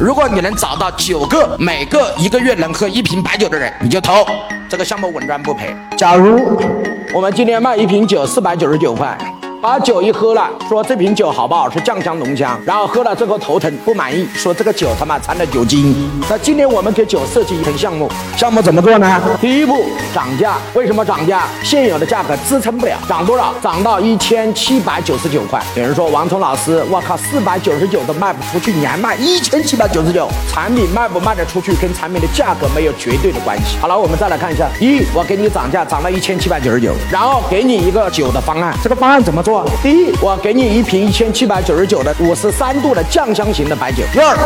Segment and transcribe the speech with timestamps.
[0.00, 4.24] 如果你能找到九个每个一个月能喝一瓶白酒的人，你就投
[4.68, 5.74] 这个项目，稳赚不赔。
[5.96, 6.56] 假如
[7.12, 9.18] 我们今天卖一瓶酒四百九十九块。
[9.60, 11.68] 把酒一喝了，说这瓶酒好不好？
[11.68, 12.56] 是酱香浓香。
[12.64, 15.92] 然后喝了之后头疼不满意，说这个酒他妈掺了酒精。
[16.30, 19.20] 那今天我们给酒设计一份项目，项目怎么做呢？
[19.40, 21.48] 第一步涨价，为什么涨价？
[21.64, 23.52] 现有的价格支撑不了，涨多少？
[23.60, 25.60] 涨到一千七百九十九块。
[25.74, 30.28] 有人说王聪老师，我靠，四百九十九都卖不出去，你还卖一千七百九十九？
[30.48, 33.76] 产品卖不卖得出去，跟产品的价格没有绝对的关系。
[33.80, 39.66] 好了，我们再来看一下，一我给你涨价，涨到一千七百九十九，然后给你一个酒的方案，这个方案怎么做？
[39.82, 44.02] 第一，我给你一瓶一千七百九十九的五十三度的酱香型的白酒。
[44.12, 44.36] 第二，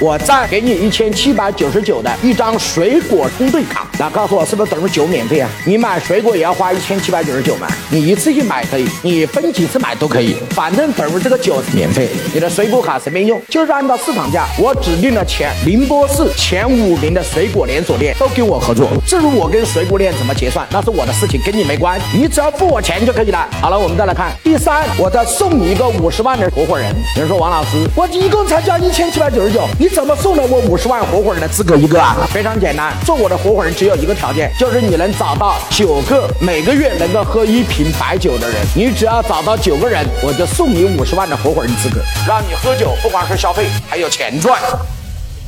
[0.00, 3.84] 我再给你一千七百九十九的一张水果通兑卡。
[3.98, 5.50] 那告诉我是不是等于酒免费啊？
[5.66, 7.66] 你买水果也要花一千七百九十九吗？
[7.90, 12.08] 你一次性买可以，你分几次买都可以，反正等于这个酒免费。
[12.32, 14.46] 你的水果卡随便用，就是按照市场价。
[14.56, 18.88] 我指定了前宁波市前五名的水果连锁店都跟我合作。
[19.04, 22.00] 至于我跟水果店怎么结算，那是我的事情，跟你没关。
[22.14, 23.48] 你只要付我钱就可以了。
[23.60, 24.86] 好了，我们再来看第三。
[24.98, 26.94] 我再送你一个五十万的合伙人。
[27.16, 32.16] 有人说王老师，我一共才交一千七百九十九，你怎么送了我五十万合伙人的资格一个啊？
[32.32, 38.56] 非常简单，做我的合伙人只有一个条件，就是你能找到九个每个月能够喝一瓶白酒的人。
[38.74, 44.60] 你只要找到九个人，我就送你五十万的合伙人资格，让你喝酒不光是消费，还有钱赚。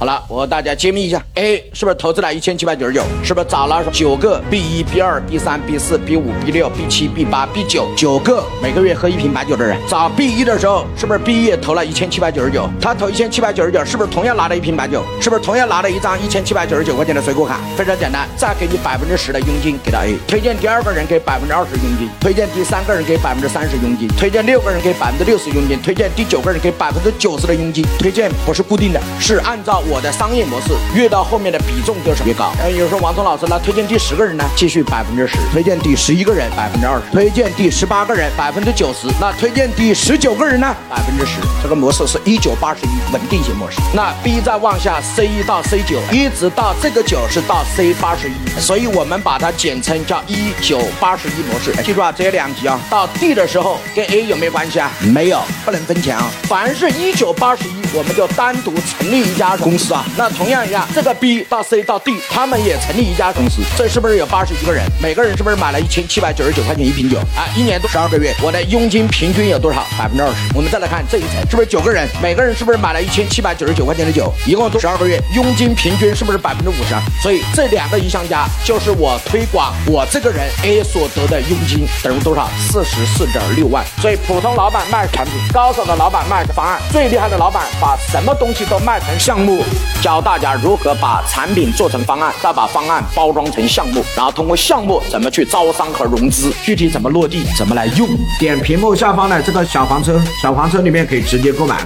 [0.00, 3.02] 好了，我和大家揭秘一下，A 是不是投资了一千七百九十九？
[3.22, 9.76] 是不是找了九个 B 一、B 二、B 三、B 四、B 五、B 六、B 七、B 八、B 九九个每个月喝一瓶白酒的人？
[9.86, 12.66] 找 B 一的时候，是不是 B 一也投了一千七百九十九？
[12.80, 15.04] 他投一千七百九十九，是不是同样拿了一瓶白酒？
[15.20, 17.60] 是不是同样拿了一张一千七百九十九块钱的水果卡？
[17.76, 27.84] 非常简单，再给你百分之十的佣金给到 A，推荐第二个人给百分之二十佣金，推荐第三个人给百分之三十佣金，推荐六个人给百分之六十佣金，推荐第九个人给百分之九十的佣金。
[27.98, 30.69] 推荐不是固定的，是按照我的商业模式。
[30.94, 32.52] 越到后面的比重就是越高。
[32.62, 39.08] 哎，有时候王聪老师呢推荐第十个人呢，继续百分之十；推荐第十一个人百分之二十；推荐第十八个人百分之九十。
[39.20, 41.40] 那推荐第十九个人呢，百分之十。
[41.62, 43.78] 这个模式是一九八十一稳定型模式。
[43.92, 51.74] 那 B 再往下 C 一到 C 九，一直到这个九是到 C 八十一，所以我们把它简称叫一九八十一模式。
[51.83, 54.90] 记住啊，只有两级啊，到 D 的时候跟 A 有没有关系啊？
[55.01, 56.30] 没有，不能分钱啊。
[56.45, 60.05] 凡是一九八十一，我们就单独成立一家公司是啊。
[60.17, 60.61] 那同样。
[60.61, 64.85] 一样，这个 B 到 C 到 D，他们也成立一家公司，这是不是有八十一个人？
[65.01, 67.17] 每个人是不是买了一千七百九十九块钱一瓶酒？
[67.35, 69.86] 啊，一年多十二个月，我的佣金平均有多少？
[69.98, 70.35] 百分之二十。
[70.55, 72.07] 我们再来看这一层，是不是九个人？
[72.23, 74.30] 每个人是不是买了一千七百九十九块钱的酒？
[74.46, 76.95] 一共多十二个月，佣金平均是不是百分之五十？
[77.23, 82.51] 所以这两个一相加，就是我推广我这个人 A 所得的佣金等于多少？
[82.70, 83.83] 四十四点六万。
[84.02, 89.64] 所以普通老板卖产品，高手的老板卖方案，最厉害的老板把什么东西都卖成项目，
[90.03, 90.55] 教大家。
[90.55, 98.08] 如何把产品做成方案，再把方案包装成项目，然后通过项目怎么去招商和融资，具体怎么落地，怎么来用？
[98.39, 101.81] 点屏幕下方的这个小黄车，小黄车里面可以直接购买。